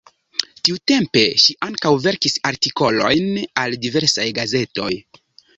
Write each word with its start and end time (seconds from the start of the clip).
Tiutempe 0.67 1.21
ŝi 1.43 1.55
ankaŭ 1.67 1.91
verkis 2.07 2.39
artikolojn 2.53 3.31
al 3.65 3.79
diversaj 3.87 4.29
gazetoj. 4.43 4.93